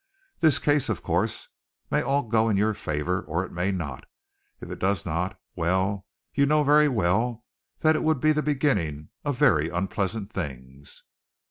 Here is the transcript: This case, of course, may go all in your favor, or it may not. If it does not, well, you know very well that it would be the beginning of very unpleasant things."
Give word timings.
This 0.39 0.57
case, 0.57 0.89
of 0.89 1.03
course, 1.03 1.49
may 1.91 2.01
go 2.01 2.07
all 2.33 2.49
in 2.49 2.57
your 2.57 2.73
favor, 2.73 3.21
or 3.21 3.45
it 3.45 3.51
may 3.51 3.71
not. 3.71 4.05
If 4.59 4.71
it 4.71 4.79
does 4.79 5.05
not, 5.05 5.39
well, 5.55 6.07
you 6.33 6.47
know 6.47 6.63
very 6.63 6.87
well 6.87 7.45
that 7.81 7.95
it 7.95 8.01
would 8.03 8.19
be 8.19 8.31
the 8.31 8.41
beginning 8.41 9.09
of 9.23 9.37
very 9.37 9.69
unpleasant 9.69 10.31
things." 10.31 11.03